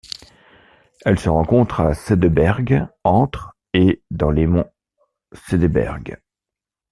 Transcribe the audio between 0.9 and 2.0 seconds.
Elle se rencontre à